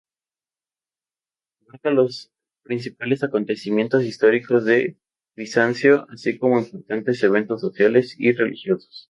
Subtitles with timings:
[1.67, 2.31] Abarca los
[2.63, 4.97] principales acontecimientos históricos de
[5.35, 8.99] Bizancio, así como importantes eventos sociales y religiosos.